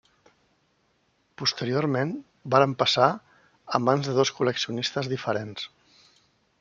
Posteriorment 1.41 2.13
varen 2.55 2.73
passar 2.79 3.11
a 3.79 3.83
mans 3.89 4.09
de 4.11 4.17
dos 4.21 4.33
col·leccionistes 4.39 5.11
diferents. 5.13 5.69